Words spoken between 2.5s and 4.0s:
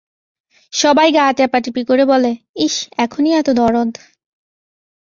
ইস, এখনই এত দরদ!